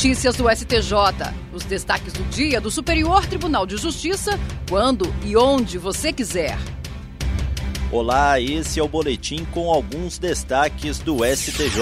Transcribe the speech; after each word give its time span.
Notícias 0.00 0.34
do 0.34 0.48
STJ. 0.48 0.94
Os 1.52 1.62
destaques 1.64 2.14
do 2.14 2.24
dia 2.30 2.58
do 2.58 2.70
Superior 2.70 3.26
Tribunal 3.26 3.66
de 3.66 3.76
Justiça, 3.76 4.40
quando 4.66 5.04
e 5.22 5.36
onde 5.36 5.76
você 5.76 6.10
quiser. 6.10 6.56
Olá, 7.92 8.40
esse 8.40 8.80
é 8.80 8.82
o 8.82 8.88
boletim 8.88 9.44
com 9.52 9.70
alguns 9.70 10.18
destaques 10.18 11.00
do 11.00 11.18
STJ. 11.22 11.76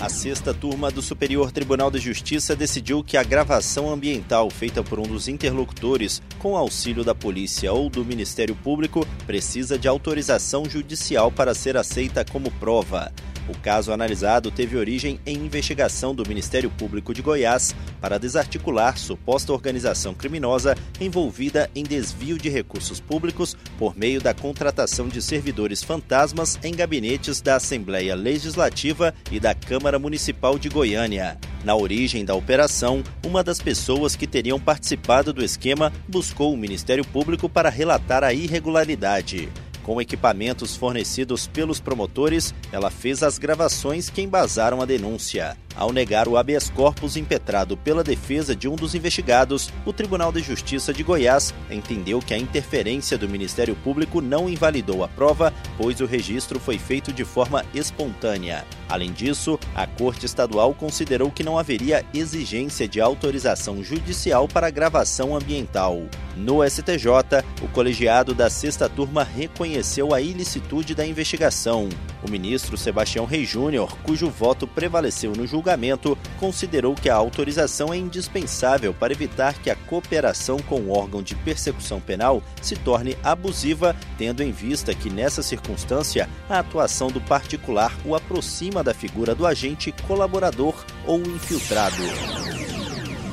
A 0.00 0.08
sexta 0.08 0.54
turma 0.54 0.90
do 0.90 1.02
Superior 1.02 1.52
Tribunal 1.52 1.90
de 1.90 1.98
Justiça 1.98 2.56
decidiu 2.56 3.04
que 3.04 3.18
a 3.18 3.22
gravação 3.22 3.92
ambiental 3.92 4.48
feita 4.48 4.82
por 4.82 4.98
um 4.98 5.02
dos 5.02 5.28
interlocutores 5.28 6.22
com 6.38 6.56
auxílio 6.56 7.04
da 7.04 7.14
polícia 7.14 7.74
ou 7.74 7.90
do 7.90 8.02
Ministério 8.02 8.56
Público 8.56 9.06
precisa 9.26 9.78
de 9.78 9.86
autorização 9.86 10.64
judicial 10.64 11.30
para 11.30 11.52
ser 11.54 11.76
aceita 11.76 12.24
como 12.24 12.50
prova. 12.52 13.12
O 13.48 13.58
caso 13.58 13.92
analisado 13.92 14.50
teve 14.50 14.76
origem 14.76 15.20
em 15.26 15.36
investigação 15.36 16.14
do 16.14 16.26
Ministério 16.26 16.70
Público 16.70 17.12
de 17.12 17.20
Goiás 17.20 17.74
para 18.00 18.18
desarticular 18.18 18.96
suposta 18.96 19.52
organização 19.52 20.14
criminosa 20.14 20.74
envolvida 21.00 21.70
em 21.74 21.84
desvio 21.84 22.38
de 22.38 22.48
recursos 22.48 23.00
públicos 23.00 23.56
por 23.78 23.96
meio 23.96 24.20
da 24.20 24.32
contratação 24.32 25.08
de 25.08 25.20
servidores 25.20 25.82
fantasmas 25.82 26.58
em 26.62 26.74
gabinetes 26.74 27.40
da 27.40 27.56
Assembleia 27.56 28.14
Legislativa 28.14 29.14
e 29.30 29.38
da 29.38 29.54
Câmara 29.54 29.98
Municipal 29.98 30.58
de 30.58 30.68
Goiânia. 30.68 31.38
Na 31.64 31.74
origem 31.74 32.24
da 32.24 32.34
operação, 32.34 33.02
uma 33.24 33.42
das 33.42 33.58
pessoas 33.58 34.14
que 34.14 34.26
teriam 34.26 34.60
participado 34.60 35.32
do 35.32 35.42
esquema 35.42 35.92
buscou 36.06 36.52
o 36.52 36.56
Ministério 36.56 37.04
Público 37.04 37.48
para 37.48 37.70
relatar 37.70 38.22
a 38.22 38.32
irregularidade. 38.34 39.48
Com 39.84 40.00
equipamentos 40.00 40.74
fornecidos 40.74 41.46
pelos 41.46 41.78
promotores, 41.78 42.54
ela 42.72 42.90
fez 42.90 43.22
as 43.22 43.36
gravações 43.36 44.08
que 44.08 44.22
embasaram 44.22 44.80
a 44.80 44.86
denúncia. 44.86 45.58
Ao 45.76 45.92
negar 45.92 46.26
o 46.28 46.38
habeas 46.38 46.70
corpus 46.70 47.16
impetrado 47.16 47.76
pela 47.76 48.04
defesa 48.04 48.54
de 48.54 48.68
um 48.68 48.76
dos 48.76 48.94
investigados, 48.94 49.70
o 49.84 49.92
Tribunal 49.92 50.32
de 50.32 50.40
Justiça 50.40 50.92
de 50.92 51.02
Goiás 51.02 51.52
entendeu 51.68 52.20
que 52.20 52.32
a 52.32 52.38
interferência 52.38 53.18
do 53.18 53.28
Ministério 53.28 53.76
Público 53.76 54.20
não 54.20 54.48
invalidou 54.48 55.04
a 55.04 55.08
prova, 55.08 55.52
pois 55.76 56.00
o 56.00 56.06
registro 56.06 56.58
foi 56.58 56.78
feito 56.78 57.12
de 57.12 57.24
forma 57.24 57.64
espontânea. 57.74 58.64
Além 58.88 59.12
disso, 59.12 59.58
a 59.74 59.86
Corte 59.86 60.24
Estadual 60.24 60.72
considerou 60.74 61.30
que 61.30 61.42
não 61.42 61.58
haveria 61.58 62.06
exigência 62.14 62.86
de 62.86 63.00
autorização 63.00 63.82
judicial 63.82 64.46
para 64.46 64.70
gravação 64.70 65.34
ambiental. 65.34 66.04
No 66.36 66.68
STJ, 66.68 67.44
o 67.62 67.68
colegiado 67.68 68.34
da 68.34 68.50
sexta 68.50 68.88
turma 68.88 69.22
reconheceu 69.22 70.12
a 70.12 70.20
ilicitude 70.20 70.94
da 70.94 71.06
investigação. 71.06 71.88
O 72.26 72.30
ministro 72.30 72.76
Sebastião 72.76 73.24
Rei 73.24 73.44
Júnior, 73.44 73.96
cujo 74.02 74.28
voto 74.28 74.66
prevaleceu 74.66 75.32
no 75.32 75.46
julgamento, 75.46 76.18
considerou 76.40 76.94
que 76.94 77.08
a 77.08 77.14
autorização 77.14 77.92
é 77.92 77.96
indispensável 77.96 78.92
para 78.92 79.12
evitar 79.12 79.54
que 79.54 79.70
a 79.70 79.76
cooperação 79.76 80.58
com 80.58 80.80
o 80.80 80.90
órgão 80.90 81.22
de 81.22 81.34
persecução 81.36 82.00
penal 82.00 82.42
se 82.60 82.74
torne 82.74 83.16
abusiva, 83.22 83.94
tendo 84.18 84.42
em 84.42 84.50
vista 84.50 84.94
que, 84.94 85.10
nessa 85.10 85.42
circunstância, 85.42 86.28
a 86.48 86.58
atuação 86.58 87.08
do 87.08 87.20
particular 87.20 87.94
o 88.04 88.14
aproxima 88.14 88.82
da 88.82 88.92
figura 88.92 89.34
do 89.34 89.46
agente 89.46 89.92
colaborador 90.06 90.74
ou 91.06 91.20
infiltrado. 91.20 92.02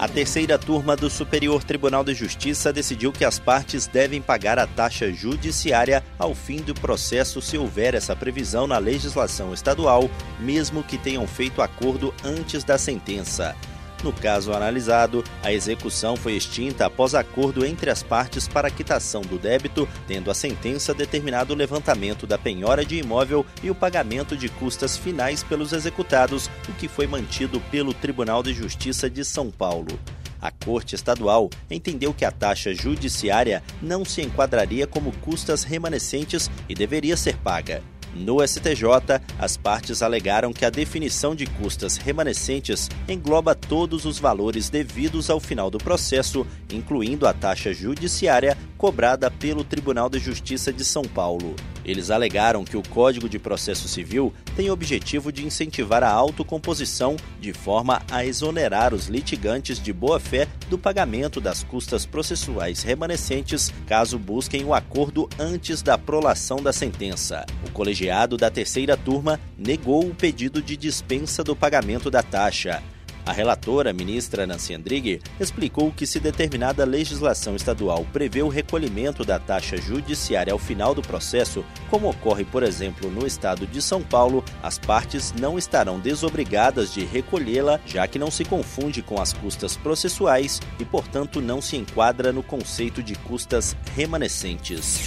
A 0.00 0.08
terceira 0.08 0.58
turma 0.58 0.96
do 0.96 1.10
Superior 1.10 1.62
Tribunal 1.62 2.02
de 2.02 2.14
Justiça 2.14 2.72
decidiu 2.72 3.12
que 3.12 3.22
as 3.22 3.38
partes 3.38 3.86
devem 3.86 4.22
pagar 4.22 4.58
a 4.58 4.66
taxa 4.66 5.12
judiciária 5.12 6.02
ao 6.18 6.34
fim 6.34 6.56
do 6.56 6.72
processo 6.72 7.42
se 7.42 7.58
houver 7.58 7.92
essa 7.94 8.16
previsão 8.16 8.66
na 8.66 8.78
legislação 8.78 9.52
estadual, 9.52 10.10
mesmo 10.38 10.82
que 10.82 10.96
tenham 10.96 11.26
feito 11.26 11.60
acordo 11.60 12.14
antes 12.24 12.64
da 12.64 12.78
sentença. 12.78 13.54
No 14.02 14.12
caso 14.12 14.52
analisado, 14.52 15.22
a 15.42 15.52
execução 15.52 16.16
foi 16.16 16.34
extinta 16.34 16.86
após 16.86 17.14
acordo 17.14 17.66
entre 17.66 17.90
as 17.90 18.02
partes 18.02 18.48
para 18.48 18.70
quitação 18.70 19.20
do 19.20 19.38
débito, 19.38 19.86
tendo 20.06 20.30
a 20.30 20.34
sentença 20.34 20.94
determinado 20.94 21.52
o 21.52 21.56
levantamento 21.56 22.26
da 22.26 22.38
penhora 22.38 22.84
de 22.84 22.96
imóvel 22.96 23.44
e 23.62 23.70
o 23.70 23.74
pagamento 23.74 24.36
de 24.36 24.48
custas 24.48 24.96
finais 24.96 25.42
pelos 25.42 25.72
executados, 25.72 26.48
o 26.68 26.72
que 26.72 26.88
foi 26.88 27.06
mantido 27.06 27.60
pelo 27.70 27.92
Tribunal 27.92 28.42
de 28.42 28.54
Justiça 28.54 29.10
de 29.10 29.24
São 29.24 29.50
Paulo. 29.50 29.98
A 30.40 30.50
Corte 30.50 30.94
Estadual 30.94 31.50
entendeu 31.70 32.14
que 32.14 32.24
a 32.24 32.30
taxa 32.30 32.74
judiciária 32.74 33.62
não 33.82 34.04
se 34.06 34.22
enquadraria 34.22 34.86
como 34.86 35.12
custas 35.18 35.62
remanescentes 35.64 36.50
e 36.66 36.74
deveria 36.74 37.16
ser 37.16 37.36
paga. 37.36 37.82
No 38.14 38.46
STJ, 38.46 39.20
as 39.38 39.56
partes 39.56 40.02
alegaram 40.02 40.52
que 40.52 40.64
a 40.64 40.70
definição 40.70 41.34
de 41.34 41.46
custas 41.46 41.96
remanescentes 41.96 42.88
engloba 43.08 43.54
todos 43.54 44.04
os 44.04 44.18
valores 44.18 44.68
devidos 44.68 45.30
ao 45.30 45.38
final 45.38 45.70
do 45.70 45.78
processo, 45.78 46.46
incluindo 46.72 47.26
a 47.26 47.32
taxa 47.32 47.72
judiciária 47.72 48.56
cobrada 48.80 49.30
pelo 49.30 49.62
Tribunal 49.62 50.08
de 50.08 50.18
Justiça 50.18 50.72
de 50.72 50.86
São 50.86 51.02
Paulo. 51.02 51.54
Eles 51.84 52.10
alegaram 52.10 52.64
que 52.64 52.78
o 52.78 52.82
Código 52.82 53.28
de 53.28 53.38
Processo 53.38 53.86
Civil 53.86 54.32
tem 54.56 54.70
o 54.70 54.72
objetivo 54.72 55.30
de 55.30 55.44
incentivar 55.44 56.02
a 56.02 56.10
autocomposição 56.10 57.14
de 57.38 57.52
forma 57.52 58.00
a 58.10 58.24
exonerar 58.24 58.94
os 58.94 59.06
litigantes 59.06 59.78
de 59.78 59.92
boa-fé 59.92 60.48
do 60.70 60.78
pagamento 60.78 61.42
das 61.42 61.62
custas 61.62 62.06
processuais 62.06 62.82
remanescentes 62.82 63.70
caso 63.86 64.18
busquem 64.18 64.64
o 64.64 64.72
acordo 64.72 65.28
antes 65.38 65.82
da 65.82 65.98
prolação 65.98 66.62
da 66.62 66.72
sentença. 66.72 67.44
O 67.66 67.70
colegiado 67.72 68.38
da 68.38 68.50
terceira 68.50 68.96
turma 68.96 69.38
negou 69.58 70.06
o 70.06 70.14
pedido 70.14 70.62
de 70.62 70.74
dispensa 70.74 71.44
do 71.44 71.54
pagamento 71.54 72.10
da 72.10 72.22
taxa. 72.22 72.82
A 73.24 73.32
relatora, 73.32 73.92
ministra 73.92 74.46
Nancy 74.46 74.74
Andrighi, 74.74 75.20
explicou 75.38 75.92
que 75.92 76.06
se 76.06 76.18
determinada 76.18 76.84
legislação 76.84 77.54
estadual 77.54 78.06
prevê 78.12 78.42
o 78.42 78.48
recolhimento 78.48 79.24
da 79.24 79.38
taxa 79.38 79.76
judiciária 79.76 80.52
ao 80.52 80.58
final 80.58 80.94
do 80.94 81.02
processo, 81.02 81.64
como 81.88 82.08
ocorre, 82.08 82.44
por 82.44 82.62
exemplo, 82.62 83.10
no 83.10 83.26
estado 83.26 83.66
de 83.66 83.82
São 83.82 84.02
Paulo, 84.02 84.44
as 84.62 84.78
partes 84.78 85.32
não 85.32 85.58
estarão 85.58 86.00
desobrigadas 86.00 86.92
de 86.92 87.04
recolhê-la, 87.04 87.78
já 87.86 88.06
que 88.06 88.18
não 88.18 88.30
se 88.30 88.44
confunde 88.44 89.02
com 89.02 89.20
as 89.20 89.32
custas 89.32 89.76
processuais 89.76 90.60
e, 90.78 90.84
portanto, 90.84 91.40
não 91.40 91.60
se 91.60 91.76
enquadra 91.76 92.32
no 92.32 92.42
conceito 92.42 93.02
de 93.02 93.14
custas 93.14 93.76
remanescentes. 93.94 94.98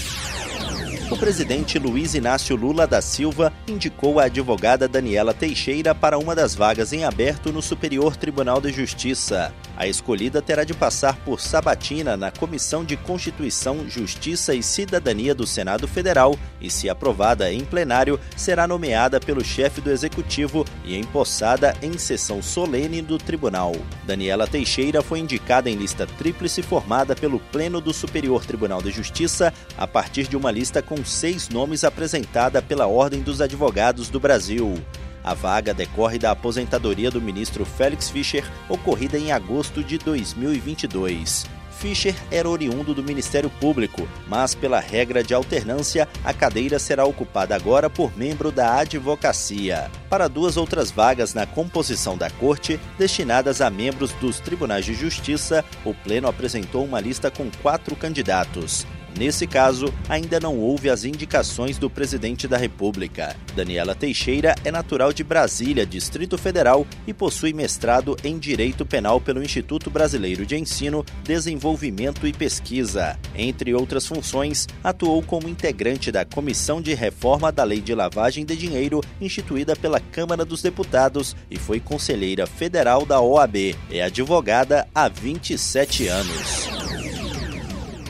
O 1.14 1.18
presidente 1.18 1.78
Luiz 1.78 2.16
Inácio 2.16 2.56
Lula 2.56 2.88
da 2.88 3.00
Silva 3.00 3.54
indicou 3.68 4.20
a 4.20 4.24
advogada 4.24 4.88
Daniela 4.88 5.32
Teixeira 5.32 5.94
para 5.94 6.18
uma 6.18 6.34
das 6.34 6.56
vagas 6.56 6.92
em 6.92 7.06
aberto 7.06 7.54
no 7.54 7.62
Superior 7.62 8.18
Tribunal 8.18 8.60
de 8.60 8.74
Justiça. 8.74 9.54
A 9.76 9.88
escolhida 9.88 10.42
terá 10.42 10.64
de 10.64 10.74
passar 10.74 11.18
por 11.18 11.42
sabatina 11.42 12.16
na 12.16 12.32
Comissão 12.32 12.86
de 12.86 12.96
Constituição, 12.96 13.90
Justiça 13.90 14.54
e 14.54 14.62
Cidadania 14.62 15.34
do 15.34 15.48
Senado 15.48 15.88
Federal 15.88 16.38
e, 16.62 16.70
se 16.70 16.90
aprovada 16.90 17.52
em 17.52 17.66
plenário, 17.66 18.20
será 18.38 18.68
nomeada 18.68 19.20
pelo 19.20 19.44
chefe 19.44 19.82
do 19.82 19.90
Executivo 19.90 20.64
e 20.86 20.96
empossada 20.96 21.76
em 21.82 21.98
sessão 21.98 22.42
solene 22.42 23.02
do 23.02 23.18
Tribunal. 23.18 23.74
Daniela 24.06 24.48
Teixeira 24.48 25.02
foi 25.02 25.20
indicada 25.20 25.70
em 25.70 25.76
lista 25.76 26.06
tríplice 26.06 26.62
formada 26.62 27.16
pelo 27.16 27.40
Pleno 27.40 27.82
do 27.82 27.94
Superior 27.94 28.46
Tribunal 28.46 28.82
de 28.82 28.92
Justiça 28.92 29.52
a 29.76 29.88
partir 29.88 30.28
de 30.28 30.38
uma 30.38 30.52
lista 30.52 30.82
com 30.82 31.04
seis 31.04 31.50
nomes 31.50 31.84
apresentada 31.84 32.62
pela 32.62 32.86
Ordem 32.86 33.22
dos 33.22 33.42
Advogados 33.42 34.10
do 34.10 34.20
Brasil. 34.20 34.76
A 35.24 35.34
vaga 35.34 35.74
decorre 35.74 36.20
da 36.20 36.32
aposentadoria 36.32 37.10
do 37.10 37.22
ministro 37.22 37.64
Félix 37.64 38.10
Fischer, 38.10 38.44
ocorrida 38.68 39.18
em 39.18 39.32
agosto 39.32 39.84
de 39.84 39.98
2022. 39.98 41.46
Fischer 41.84 42.16
era 42.32 42.48
oriundo 42.48 42.94
do 42.94 43.04
Ministério 43.04 43.50
Público, 43.50 44.08
mas 44.28 44.56
pela 44.56 44.80
regra 44.80 45.22
de 45.22 45.34
alternância, 45.34 46.08
a 46.24 46.34
cadeira 46.34 46.80
será 46.80 47.04
ocupada 47.04 47.56
agora 47.56 47.90
por 47.90 48.18
membro 48.18 48.54
da 48.54 48.78
advocacia. 48.78 49.92
Para 50.10 50.30
duas 50.30 50.56
outras 50.56 50.92
vagas 50.92 51.34
na 51.34 51.46
composição 51.46 52.18
da 52.18 52.30
corte, 52.30 52.80
destinadas 52.98 53.60
a 53.60 53.70
membros 53.70 54.14
dos 54.14 54.40
tribunais 54.40 54.86
de 54.86 54.94
justiça, 54.94 55.66
o 55.84 55.94
Pleno 55.94 56.30
apresentou 56.30 56.86
uma 56.86 57.02
lista 57.02 57.30
com 57.30 57.50
quatro 57.62 57.96
candidatos. 57.98 58.88
Nesse 59.18 59.46
caso, 59.46 59.94
ainda 60.10 60.40
não 60.40 60.58
houve 60.58 60.90
as 60.90 61.06
indicações 61.06 61.78
do 61.78 61.90
presidente 61.90 62.48
da 62.48 62.58
República. 62.58 63.36
Daniela 63.56 63.94
Teixeira 63.94 64.56
é 64.64 64.72
natural 64.72 65.14
de 65.14 65.24
Brasília, 65.24 65.86
Distrito 65.86 66.38
Federal, 66.38 66.86
e 67.06 67.14
possui 67.14 67.54
mestrado 67.54 68.18
em 68.24 68.38
Direito 68.38 68.86
Penal 68.86 69.22
pelo 69.22 69.44
Instituto 69.44 69.90
Brasileiro 69.90 70.46
de 70.46 70.56
Ensino, 70.56 71.06
Desenvolvimento 71.24 72.26
e 72.28 72.34
Pesquisa. 72.34 73.18
Entre 73.36 73.74
outras 73.74 74.08
funções, 74.08 74.68
atuou 74.84 75.22
como 75.22 75.48
integrante 75.48 76.12
da 76.12 76.26
Comissão 76.26 76.82
de 76.82 76.94
Reforma 76.94 77.52
da 77.52 77.64
Lei 77.64 77.82
de 77.82 77.94
Lavagem 77.94 78.46
de 78.46 78.56
Dinheiro, 78.56 79.02
instituída 79.22 79.76
pela 79.76 80.00
Câmara 80.00 80.44
dos 80.44 80.62
Deputados, 80.62 81.36
e 81.50 81.58
foi 81.58 81.80
conselheira 81.80 82.48
federal 82.48 83.06
da 83.06 83.22
OAB. 83.22 83.76
É 83.92 84.02
advogada 84.02 84.88
há 84.94 85.08
27 85.08 86.08
anos. 86.08 86.73